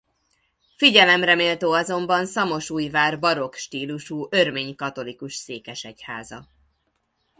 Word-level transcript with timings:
Figyelemre 0.77 1.35
méltó 1.35 1.71
azonban 1.71 2.25
Szamosújvár 2.25 3.19
barokk 3.19 3.53
stílusú 3.53 4.27
örmény-katolikus 4.29 5.35
székesegyháza. 5.35 6.47